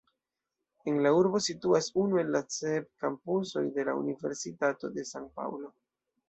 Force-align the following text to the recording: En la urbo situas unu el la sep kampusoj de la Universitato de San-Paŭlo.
En 0.91 0.95
la 1.07 1.09
urbo 1.17 1.41
situas 1.47 1.89
unu 2.03 2.21
el 2.21 2.31
la 2.37 2.41
sep 2.55 2.87
kampusoj 3.05 3.63
de 3.77 3.87
la 3.91 3.95
Universitato 4.01 4.91
de 4.97 5.05
San-Paŭlo. 5.13 5.73